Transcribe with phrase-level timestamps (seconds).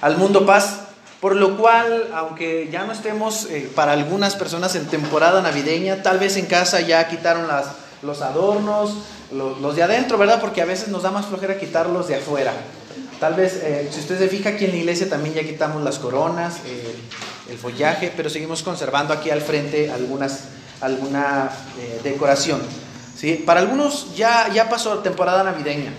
[0.00, 0.80] al mundo paz,
[1.20, 6.18] por lo cual, aunque ya no estemos eh, para algunas personas en temporada navideña, tal
[6.18, 7.66] vez en casa ya quitaron las,
[8.02, 8.94] los adornos,
[9.30, 10.40] los, de adentro, ¿verdad?
[10.40, 12.52] Porque a veces nos da más flojera quitarlos de afuera.
[13.20, 16.00] Tal vez, eh, si usted se fija aquí en la iglesia también ya quitamos las
[16.00, 16.96] coronas, eh,
[17.48, 20.46] el follaje, pero seguimos conservando aquí al frente algunas,
[20.80, 21.50] alguna
[22.02, 22.60] decoración.
[23.16, 23.34] ¿sí?
[23.46, 25.92] Para algunos ya, ya pasó temporada navideña.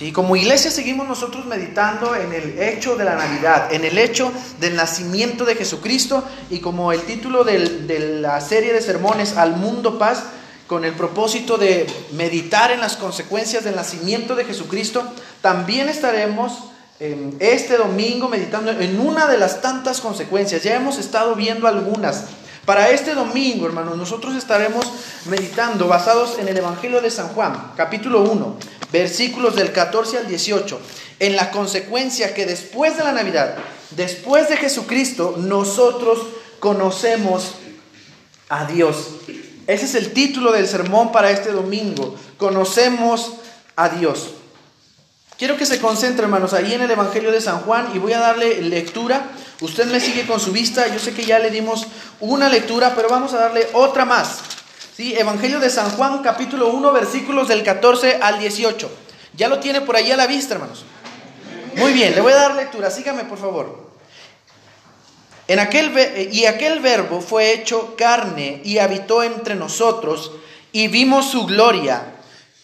[0.00, 0.10] ¿Sí?
[0.10, 4.74] Como iglesia seguimos nosotros meditando en el hecho de la Navidad, en el hecho del
[4.74, 10.24] nacimiento de Jesucristo y como el título de la serie de sermones Al Mundo Paz,
[10.66, 15.04] con el propósito de meditar en las consecuencias del nacimiento de Jesucristo,
[15.42, 16.70] también estaremos
[17.38, 20.62] este domingo meditando en una de las tantas consecuencias.
[20.62, 22.24] Ya hemos estado viendo algunas.
[22.64, 24.86] Para este domingo, hermanos, nosotros estaremos
[25.26, 28.56] meditando basados en el Evangelio de San Juan, capítulo 1,
[28.92, 30.78] versículos del 14 al 18,
[31.20, 33.56] en la consecuencia que después de la Navidad,
[33.92, 36.18] después de Jesucristo, nosotros
[36.58, 37.54] conocemos
[38.48, 39.08] a Dios.
[39.66, 42.16] Ese es el título del sermón para este domingo.
[42.36, 43.34] Conocemos
[43.76, 44.34] a Dios.
[45.40, 48.18] Quiero que se concentre, hermanos, ahí en el Evangelio de San Juan y voy a
[48.18, 49.30] darle lectura.
[49.62, 50.86] Usted me sigue con su vista.
[50.88, 51.86] Yo sé que ya le dimos
[52.20, 54.40] una lectura, pero vamos a darle otra más.
[54.98, 58.90] Evangelio de San Juan, capítulo 1, versículos del 14 al 18.
[59.34, 60.84] Ya lo tiene por ahí a la vista, hermanos.
[61.74, 62.90] Muy bien, le voy a dar lectura.
[62.90, 63.88] Sígame, por favor.
[65.48, 70.32] En aquel, y aquel verbo fue hecho carne y habitó entre nosotros
[70.70, 72.19] y vimos su gloria,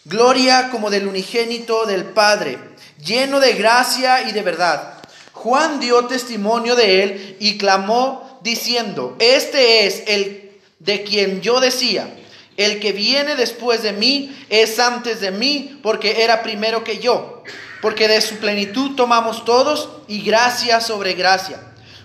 [0.07, 2.57] gloria como del unigénito del Padre,
[3.03, 4.93] lleno de gracia y de verdad.
[5.33, 12.09] Juan dio testimonio de él y clamó diciendo, este es el de quien yo decía,
[12.55, 17.43] el que viene después de mí es antes de mí porque era primero que yo.
[17.81, 21.59] Porque de su plenitud tomamos todos y gracia sobre gracia.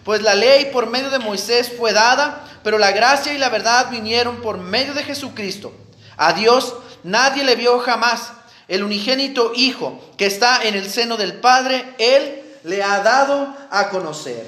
[0.05, 3.91] Pues la ley por medio de Moisés fue dada, pero la gracia y la verdad
[3.91, 5.73] vinieron por medio de Jesucristo.
[6.23, 8.33] A Dios nadie le vio jamás.
[8.69, 13.89] El unigénito Hijo que está en el seno del Padre, Él le ha dado a
[13.89, 14.47] conocer.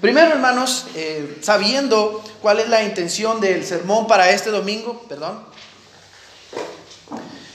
[0.00, 5.44] Primero, hermanos, eh, sabiendo cuál es la intención del sermón para este domingo, perdón,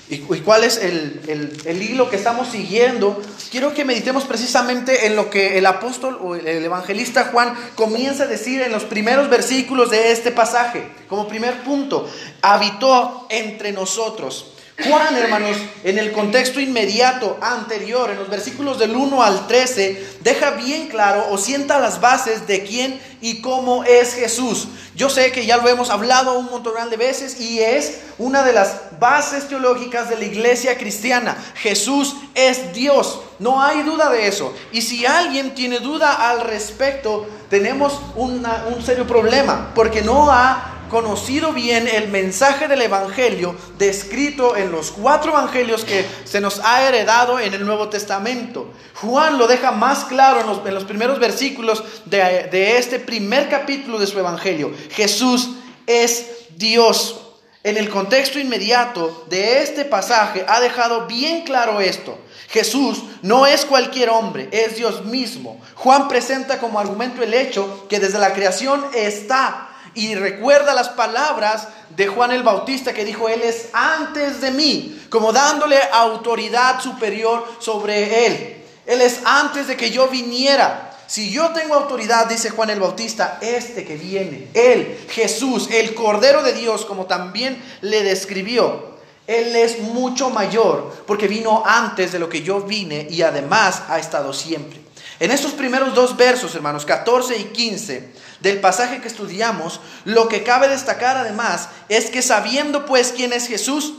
[0.07, 1.19] y, cuál es el,
[1.65, 6.35] el, hilo que estamos siguiendo, quiero que meditemos precisamente en lo que el apóstol o
[6.35, 10.87] el evangelista Juan comienza a decir en los primeros versículos de este pasaje.
[11.09, 12.07] Como primer punto,
[12.43, 14.54] habitó entre nosotros.
[14.77, 15.55] Juan, hermanos,
[15.85, 21.27] en el contexto inmediato anterior, en los versículos del 1 al 13, deja bien claro
[21.29, 24.67] o sienta las bases de quién y cómo es Jesús.
[24.93, 28.51] Yo sé que ya lo hemos hablado un montón de veces y es una de
[28.51, 31.37] las bases teológicas de la iglesia cristiana.
[31.55, 34.53] Jesús es Dios, no hay duda de eso.
[34.73, 38.45] Y si alguien tiene duda al respecto, tenemos un
[38.85, 45.33] serio problema, porque no ha conocido bien el mensaje del Evangelio descrito en los cuatro
[45.33, 48.71] Evangelios que se nos ha heredado en el Nuevo Testamento.
[49.01, 54.07] Juan lo deja más claro en los, primeros versículos de, de este primer capítulo de
[54.07, 54.71] su Evangelio.
[54.91, 55.49] Jesús
[55.85, 57.19] es Dios.
[57.65, 62.17] En el contexto inmediato de este pasaje ha dejado bien claro esto.
[62.47, 65.59] Jesús no es cualquier hombre, es Dios mismo.
[65.75, 71.69] Juan presenta como argumento el hecho que desde la creación está y recuerda las palabras
[71.95, 77.45] de Juan el Bautista que dijo, Él es antes de mí, como dándole autoridad superior
[77.59, 78.63] sobre Él.
[78.85, 80.91] Él es antes de que yo viniera.
[81.07, 86.43] Si yo tengo autoridad, dice Juan el Bautista, este que viene, Él, Jesús, el Cordero
[86.43, 88.95] de Dios, como también le describió,
[89.27, 93.99] Él es mucho mayor porque vino antes de lo que yo vine y además ha
[93.99, 94.84] estado siempre.
[95.19, 100.43] En estos primeros dos versos, hermanos, 14 y 15, del pasaje que estudiamos, lo que
[100.43, 103.93] cabe destacar además es que sabiendo pues quién es Jesús,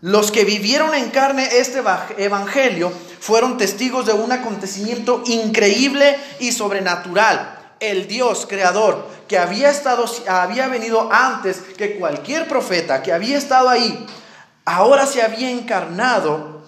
[0.00, 1.82] los que vivieron en carne este
[2.18, 7.74] evangelio fueron testigos de un acontecimiento increíble y sobrenatural.
[7.80, 13.68] El Dios creador que había estado había venido antes que cualquier profeta, que había estado
[13.68, 14.06] ahí,
[14.64, 16.64] ahora se había encarnado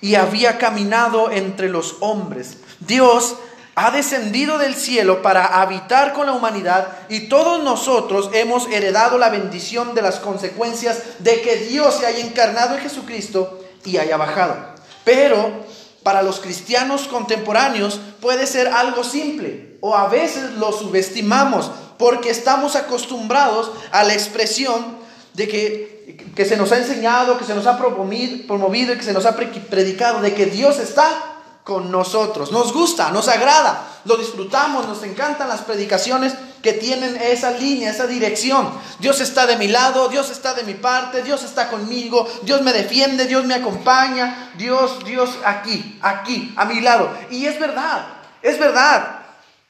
[0.00, 2.58] y había caminado entre los hombres.
[2.80, 3.36] Dios
[3.74, 9.30] ha descendido del cielo para habitar con la humanidad y todos nosotros hemos heredado la
[9.30, 14.56] bendición de las consecuencias de que Dios se haya encarnado en Jesucristo y haya bajado.
[15.04, 15.64] Pero
[16.02, 22.76] para los cristianos contemporáneos puede ser algo simple o a veces lo subestimamos porque estamos
[22.76, 24.98] acostumbrados a la expresión
[25.34, 29.04] de que, que se nos ha enseñado, que se nos ha promovido, promovido y que
[29.04, 31.29] se nos ha predicado de que Dios está
[31.70, 32.50] con nosotros.
[32.50, 38.08] Nos gusta, nos agrada, lo disfrutamos, nos encantan las predicaciones que tienen esa línea, esa
[38.08, 38.68] dirección.
[38.98, 42.72] Dios está de mi lado, Dios está de mi parte, Dios está conmigo, Dios me
[42.72, 47.08] defiende, Dios me acompaña, Dios, Dios aquí, aquí, a mi lado.
[47.30, 48.04] Y es verdad,
[48.42, 49.19] es verdad.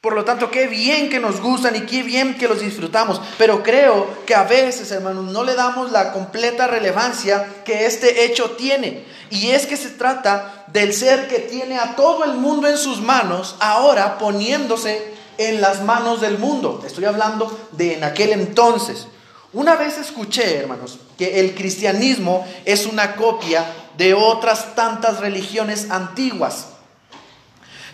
[0.00, 3.20] Por lo tanto, qué bien que nos gustan y qué bien que los disfrutamos.
[3.37, 8.52] Pero creo que a veces, hermanos, no le damos la completa relevancia que este hecho
[8.52, 9.05] tiene.
[9.29, 13.02] Y es que se trata del ser que tiene a todo el mundo en sus
[13.02, 16.82] manos, ahora poniéndose en las manos del mundo.
[16.87, 19.06] Estoy hablando de en aquel entonces.
[19.53, 23.67] Una vez escuché, hermanos, que el cristianismo es una copia
[23.99, 26.69] de otras tantas religiones antiguas,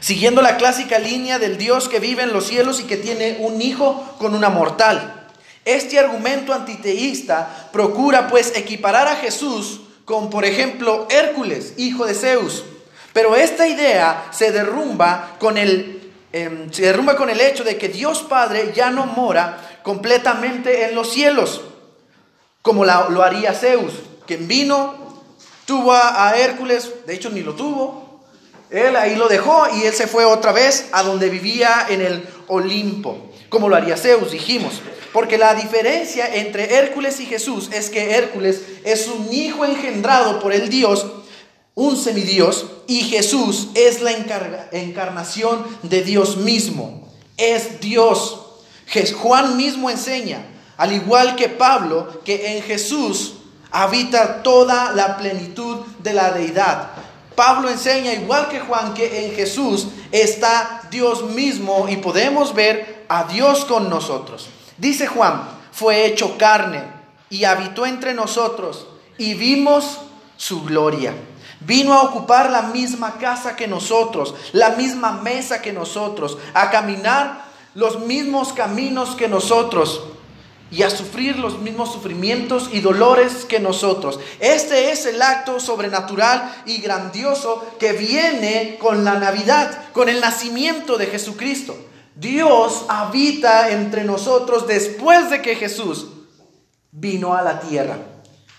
[0.01, 3.61] siguiendo la clásica línea del Dios que vive en los cielos y que tiene un
[3.61, 5.29] hijo con una mortal.
[5.65, 12.65] Este argumento antiteísta procura pues equiparar a Jesús con, por ejemplo, Hércules, hijo de Zeus.
[13.13, 17.89] Pero esta idea se derrumba con el, em, se derrumba con el hecho de que
[17.89, 21.63] Dios Padre ya no mora completamente en los cielos,
[22.63, 23.93] como lo haría Zeus,
[24.27, 24.95] quien vino,
[25.65, 28.06] tuvo a, a Hércules, de hecho ni lo tuvo,
[28.71, 32.29] él ahí lo dejó y él se fue otra vez a donde vivía en el
[32.49, 34.81] Olimpo, como lo haría Zeus, dijimos.
[35.13, 40.53] Porque la diferencia entre Hércules y Jesús es que Hércules es un hijo engendrado por
[40.53, 41.07] el Dios,
[41.75, 44.13] un semidios, y Jesús es la
[44.73, 47.09] encarnación de Dios mismo.
[47.37, 48.43] Es Dios.
[49.21, 50.47] Juan mismo enseña,
[50.77, 53.35] al igual que Pablo, que en Jesús
[53.71, 56.91] habita toda la plenitud de la deidad.
[57.37, 63.25] Pablo enseña, igual que Juan, que en Jesús está Dios mismo y podemos ver a
[63.25, 64.49] Dios con nosotros.
[64.79, 66.83] Dice Juan, fue hecho carne
[67.29, 68.87] y habitó entre nosotros
[69.19, 69.99] y vimos
[70.37, 71.15] su gloria.
[71.61, 77.45] Vino a ocupar la misma casa que nosotros, la misma mesa que nosotros, a caminar
[77.75, 80.03] los mismos caminos que nosotros
[80.71, 84.19] y a sufrir los mismos sufrimientos y dolores que nosotros.
[84.41, 90.99] Este es el acto sobrenatural y grandioso que viene con la Navidad, con el nacimiento
[90.99, 91.77] de Jesucristo.
[92.17, 96.07] Dios habita entre nosotros después de que Jesús
[96.91, 97.99] vino a la tierra.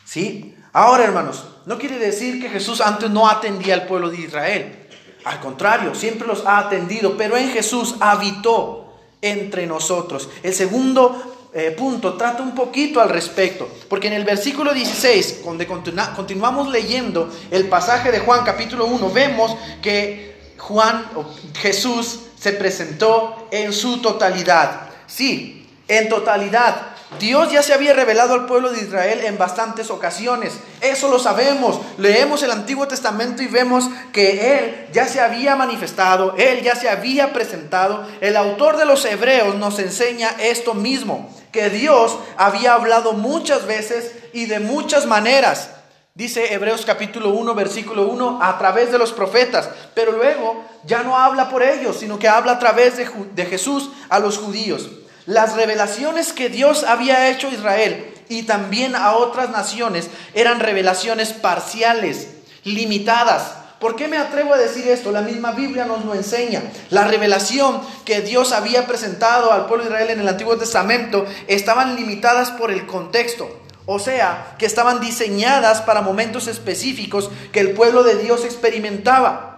[0.06, 0.56] ¿Sí?
[0.72, 4.88] Ahora, hermanos, no quiere decir que Jesús antes no atendía al pueblo de Israel.
[5.26, 10.30] Al contrario, siempre los ha atendido, pero en Jesús habitó entre nosotros.
[10.44, 15.66] El segundo eh, punto trata un poquito al respecto, porque en el versículo 16, donde
[15.66, 21.08] continuamos leyendo el pasaje de Juan capítulo 1, vemos que Juan
[21.56, 24.90] Jesús se presentó en su totalidad.
[25.08, 26.96] Sí, en totalidad.
[27.20, 30.54] Dios ya se había revelado al pueblo de Israel en bastantes ocasiones.
[30.82, 31.80] Eso lo sabemos.
[31.98, 36.90] Leemos el Antiguo Testamento y vemos que Él ya se había manifestado, Él ya se
[36.90, 38.06] había presentado.
[38.20, 44.12] El autor de los Hebreos nos enseña esto mismo, que Dios había hablado muchas veces
[44.34, 45.70] y de muchas maneras.
[46.14, 51.16] Dice Hebreos capítulo 1, versículo 1, a través de los profetas, pero luego ya no
[51.16, 54.90] habla por ellos, sino que habla a través de, de, Jesús a los judíos.
[55.28, 61.34] Las revelaciones que Dios había hecho a Israel y también a otras naciones eran revelaciones
[61.34, 62.30] parciales,
[62.64, 63.52] limitadas.
[63.82, 65.12] ¿Por qué me atrevo a decir esto?
[65.12, 66.64] La misma Biblia nos lo enseña.
[66.92, 71.98] La revelación que Dios había presentado al pueblo de Israel en el Antiguo Testamento estaban
[71.98, 73.50] limitadas por el contexto.
[73.86, 79.57] O sea, que estaban diseñadas para momentos específicos que el pueblo de Dios experimentaba.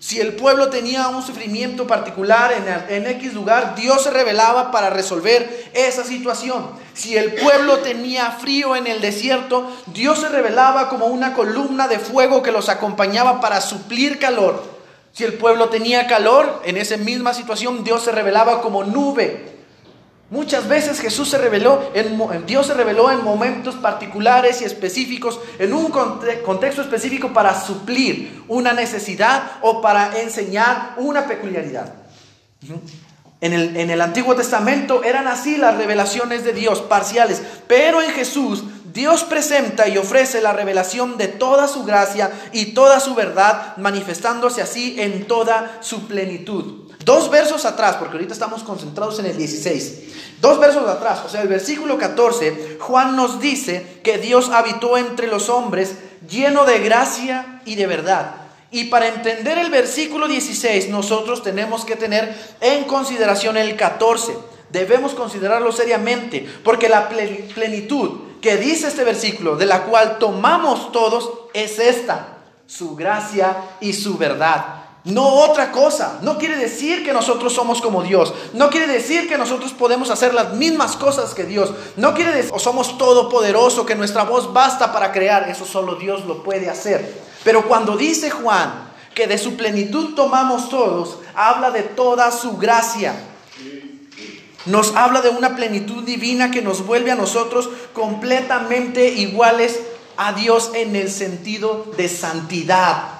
[0.00, 2.52] Si el pueblo tenía un sufrimiento particular
[2.88, 6.70] en, X lugar, Dios se revelaba para resolver esa situación.
[6.94, 11.98] Si el pueblo tenía frío en el desierto, Dios se revelaba como una columna de
[11.98, 14.62] fuego que los acompañaba para suplir calor.
[15.12, 19.47] Si el pueblo tenía calor, en esa misma situación Dios se revelaba como nube
[20.30, 25.72] Muchas veces Jesús se reveló, en, Dios se reveló en momentos particulares y específicos, en
[25.72, 31.94] un contexto específico para suplir una necesidad o para enseñar una peculiaridad.
[33.40, 38.64] El, en el Antiguo Testamento eran así las revelaciones de Dios, parciales, pero en Jesús
[38.92, 44.60] Dios presenta y ofrece la revelación de toda su gracia y toda su verdad, manifestándose
[44.60, 46.87] así en toda su plenitud.
[47.08, 49.94] Dos versos atrás, porque ahorita estamos concentrados en el 16.
[50.42, 55.26] Dos versos atrás, o sea, el versículo 14, Juan nos dice que Dios habitó entre
[55.26, 55.94] los hombres
[56.28, 58.34] lleno de gracia y de verdad.
[58.70, 64.36] Y para entender el versículo 16, nosotros tenemos que tener en consideración el 14.
[64.68, 71.30] Debemos considerarlo seriamente, porque la plenitud que dice este versículo, de la cual tomamos todos,
[71.54, 72.36] es esta,
[72.66, 74.87] su gracia y su verdad.
[75.08, 76.18] No otra cosa.
[76.20, 78.34] No quiere decir que nosotros somos como Dios.
[78.52, 81.72] No quiere decir que nosotros podemos hacer las mismas cosas que Dios.
[81.96, 85.48] No quiere decir que somos todopoderosos, que nuestra voz basta para crear.
[85.48, 87.22] Eso solo Dios lo puede hacer.
[87.42, 93.14] Pero cuando dice Juan que de su plenitud tomamos todos, habla de toda su gracia.
[94.66, 99.80] Nos habla de una plenitud divina que nos vuelve a nosotros completamente iguales
[100.18, 103.17] a Dios en el sentido de santidad.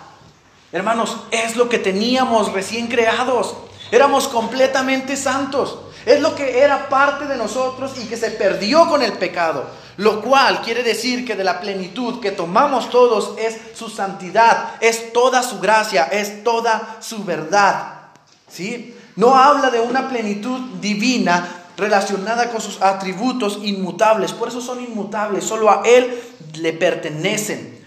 [0.70, 3.54] Hermanos, es lo que teníamos recién creados.
[3.90, 5.78] Éramos completamente santos.
[6.04, 9.64] Es lo que era parte de nosotros y que se perdió con el pecado.
[9.96, 15.12] Lo cual quiere decir que de la plenitud que tomamos todos es su santidad, es
[15.12, 17.94] toda su gracia, es toda su verdad.
[18.46, 18.94] ¿Sí?
[19.16, 24.32] No habla de una plenitud divina relacionada con sus atributos inmutables.
[24.32, 26.22] Por eso son inmutables, solo a Él
[26.54, 27.77] le pertenecen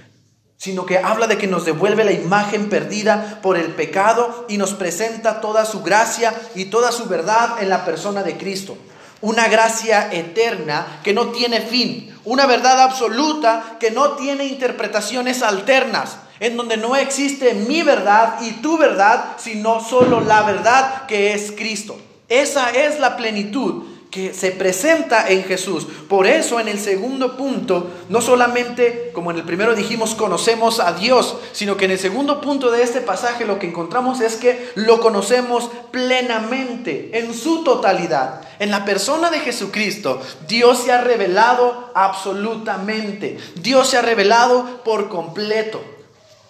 [0.62, 4.75] sino que habla de que nos devuelve la imagen perdida por el pecado y nos
[4.75, 8.77] presenta toda su gracia y toda su verdad en la persona de Cristo.
[9.22, 16.18] Una gracia eterna que no tiene fin, una verdad absoluta que no tiene interpretaciones alternas,
[16.39, 21.53] en donde no existe mi verdad y tu verdad, sino solo la verdad que es
[21.53, 22.00] Cristo.
[22.30, 25.88] Esa es la plenitud que se presenta en Jesús.
[26.10, 30.91] Por eso en el segundo punto, no solamente como en el primero dijimos conocemos a
[30.91, 34.70] Dios, sino que en el segundo punto de este pasaje lo que encontramos es que
[34.75, 38.41] lo conocemos plenamente, en su totalidad.
[38.60, 43.38] En la persona de Jesucristo, Dios se ha revelado absolutamente.
[43.56, 45.82] Dios se ha revelado por completo.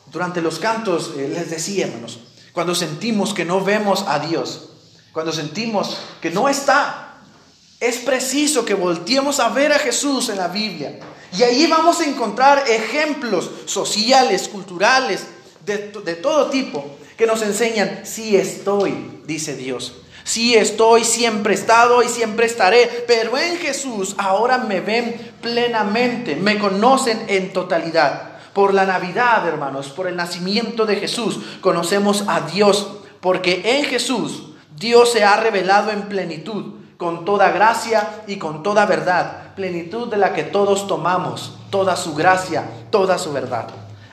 [0.08, 2.20] Durante los cantos eh, les decía, hermanos,
[2.54, 4.70] cuando sentimos que no vemos a Dios,
[5.14, 7.11] cuando sentimos que no está,
[7.82, 11.00] es preciso que volteemos a ver a Jesús en la Biblia.
[11.36, 15.26] Y ahí vamos a encontrar ejemplos sociales, culturales,
[15.66, 15.78] de,
[16.16, 16.86] todo tipo,
[17.18, 19.96] que nos enseñan, sí estoy, dice Dios.
[20.24, 26.36] Sí estoy, siempre he estado y siempre estaré, pero en Jesús ahora me ven plenamente,
[26.36, 28.30] me conocen en totalidad.
[28.54, 32.88] Por la Navidad, hermanos, por el nacimiento de Jesús, conocemos a Dios,
[33.22, 38.86] porque en Jesús Dios se ha revelado en plenitud con toda gracia y con toda
[38.86, 43.70] verdad, plenitud de la que todos tomamos, toda su gracia, toda su verdad.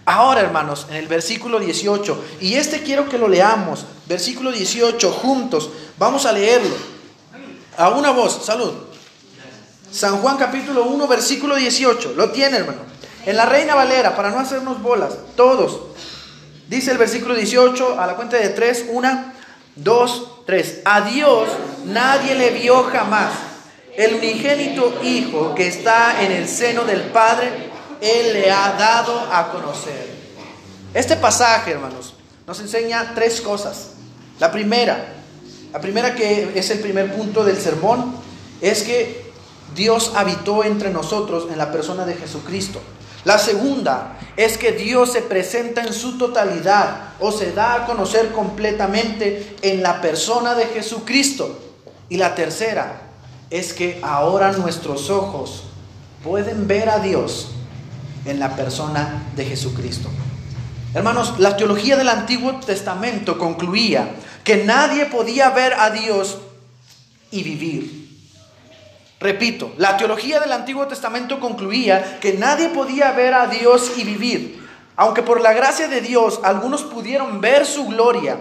[0.06, 5.68] Ahora, hermanos, en el versículo 18, y este quiero que lo leamos, versículo 18, juntos,
[5.98, 6.74] vamos a leerlo.
[7.76, 8.72] A una voz, salud.
[9.92, 12.80] San Juan capítulo 1, versículo 18, lo tiene, hermano.
[13.26, 15.78] En la Reina Valera, para no hacernos bolas, todos.
[16.70, 19.34] Dice el versículo 18, a la cuenta de tres, una,
[19.76, 20.80] dos, tres.
[20.86, 21.46] A Dios
[21.84, 23.32] nadie le vio jamás.
[23.94, 27.50] El unigénito Hijo que está en el seno del Padre,
[28.00, 30.08] Él le ha dado a conocer.
[30.94, 32.14] Este pasaje, hermanos,
[32.46, 33.90] nos enseña tres cosas.
[34.40, 35.16] La primera,
[35.70, 38.14] la primera que es el primer punto del sermón,
[38.62, 39.30] es que
[39.74, 42.80] Dios habitó entre nosotros en la persona de Jesucristo.
[43.28, 48.32] La segunda es que Dios se presenta en su totalidad o se da a conocer
[48.32, 51.58] completamente en la persona de Jesucristo.
[52.08, 53.02] Y la tercera
[53.50, 55.64] es que ahora nuestros ojos
[56.24, 57.50] pueden ver a Dios
[58.24, 60.08] en la persona de Jesucristo.
[60.94, 64.08] Hermanos, la teología del Antiguo Testamento concluía
[64.42, 66.38] que nadie podía ver a Dios
[67.30, 67.97] y vivir.
[69.20, 74.68] Repito, la teología del Antiguo Testamento concluía que nadie podía ver a Dios y vivir.
[74.94, 78.38] Aunque por la gracia de Dios algunos pudieron ver su gloria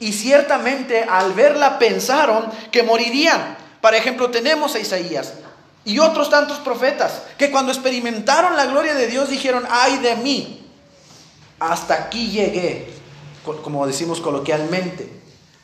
[0.00, 3.56] y ciertamente al verla pensaron que morirían.
[3.80, 5.34] Por ejemplo, tenemos a Isaías
[5.84, 10.66] y otros tantos profetas que cuando experimentaron la gloria de Dios dijeron, ay de mí,
[11.58, 12.90] hasta aquí llegué,
[13.62, 15.18] como decimos coloquialmente.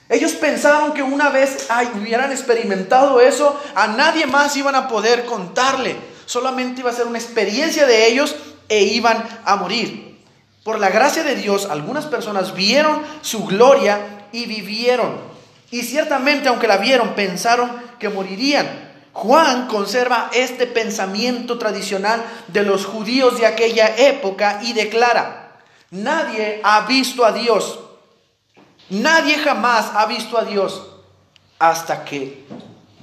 [0.09, 1.69] Ellos pensaron que una vez
[1.99, 5.97] hubieran experimentado eso, a nadie más iban a poder contarle.
[6.27, 8.37] Solamente iba a ser una experiencia de ellos
[8.69, 10.19] e iban a morir.
[10.63, 15.17] Por la gracia de Dios, algunas personas vieron su gloria y vivieron.
[15.71, 18.67] Y ciertamente, aunque la vieron, pensaron que morirían.
[19.13, 25.53] Juan conserva este pensamiento tradicional de los judíos de aquella época y declara,
[25.91, 27.79] nadie ha visto a Dios
[28.91, 30.83] Nadie jamás ha visto a Dios
[31.59, 32.45] hasta que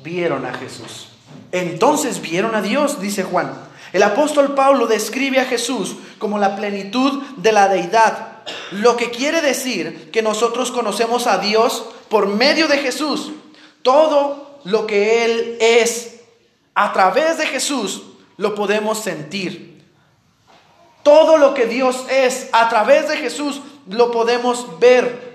[0.04, 1.08] vieron a Jesús.
[1.52, 3.54] Entonces vieron a Dios, dice Juan.
[3.94, 9.42] El apóstol Pablo describe a Jesús como la plenitud de la deidad, lo que quiere
[9.42, 13.32] decir que nosotros conocemos a Dios por medio de Jesús.
[13.82, 16.22] Todo lo que Él es
[16.74, 18.04] a través de Jesús
[18.38, 19.84] lo podemos sentir.
[21.04, 25.31] Todo lo que Dios es a través de Jesús lo podemos ver.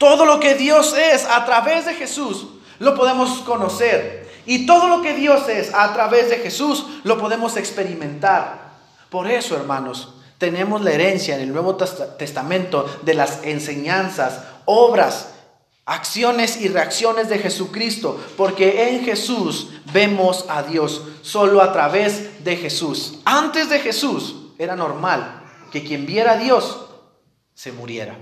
[0.00, 2.46] Todo lo que Dios es a través de Jesús
[2.78, 4.26] lo podemos conocer.
[4.46, 8.78] Y todo lo que Dios es a través de Jesús lo podemos experimentar.
[9.10, 15.34] Por eso, hermanos, tenemos la herencia en el Nuevo Testamento de las enseñanzas, obras,
[15.84, 22.56] acciones y reacciones de Jesucristo, porque en Jesús vemos a Dios solo a través de
[22.56, 23.18] Jesús.
[23.26, 26.86] Antes de Jesús era normal que quien viera a Dios
[27.54, 28.16] se muriera.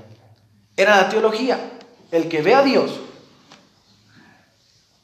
[0.78, 1.72] Era la teología.
[2.12, 2.92] El que ve a Dios,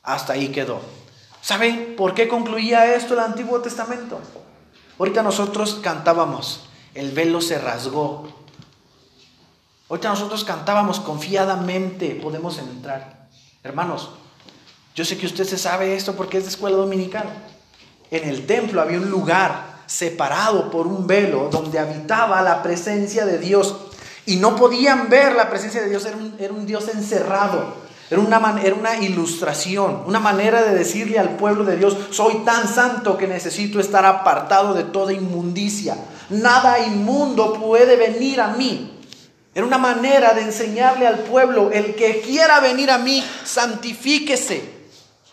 [0.04, 0.81] hasta ahí quedó.
[1.43, 4.21] ¿Saben por qué concluía esto el Antiguo Testamento?
[4.99, 8.28] Ahorita nosotros cantábamos, el velo se rasgó.
[9.90, 13.28] Ahorita nosotros cantábamos confiadamente, podemos entrar.
[13.64, 14.11] Hermanos,
[14.95, 17.28] yo sé que usted se sabe esto porque es de escuela dominical.
[18.12, 23.38] En el templo había un lugar separado por un velo donde habitaba la presencia de
[23.38, 23.75] Dios
[24.26, 27.85] y no podían ver la presencia de Dios, era un, Dios encerrado.
[28.11, 33.26] Era una, ilustración, una manera de decirle al pueblo de Dios, soy tan santo que
[33.26, 35.97] necesito estar apartado de toda inmundicia.
[36.31, 39.00] Nada inmundo puede venir a mí.
[39.54, 44.69] Era una manera de enseñarle al pueblo, el que quiera venir a mí, santifíquese,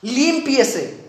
[0.01, 1.01] límpiese,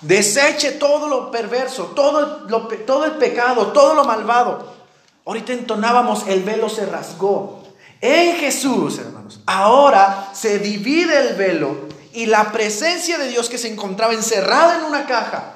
[0.00, 4.79] deseche todo lo perverso, todo el pecado, todo lo malvado.
[5.24, 7.62] Ahorita entonábamos, el velo se rasgó.
[8.00, 13.70] En Jesús, hermanos, ahora se divide el velo y la presencia de Dios que se
[13.70, 15.54] encontraba encerrada en una caja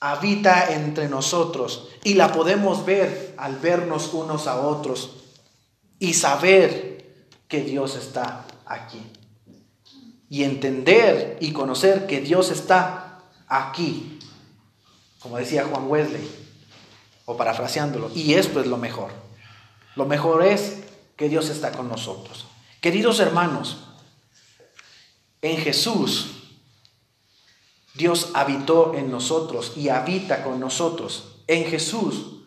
[0.00, 5.24] habita entre nosotros y la podemos ver al vernos unos a otros
[5.98, 6.94] y saber
[7.48, 9.00] que Dios está aquí.
[10.28, 14.18] Y entender y conocer que Dios está aquí.
[15.20, 16.28] Como decía Juan Wesley,
[17.24, 19.10] o parafraseándolo, y esto es lo mejor.
[19.96, 20.82] Lo mejor es
[21.16, 22.46] que Dios está con nosotros.
[22.80, 23.78] Queridos hermanos,
[25.40, 26.44] en Jesús
[27.94, 31.36] Dios habitó en nosotros y habita con nosotros.
[31.46, 32.42] En Jesús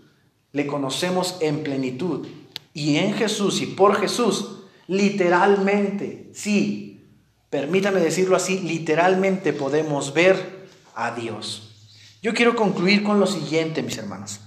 [0.52, 2.28] le conocemos en plenitud.
[2.74, 4.50] Y en Jesús y por Jesús,
[4.88, 7.06] literalmente, sí,
[7.50, 11.64] permítame decirlo así, literalmente podemos ver a Dios.
[12.22, 14.42] Yo quiero concluir con lo siguiente, mis hermanos.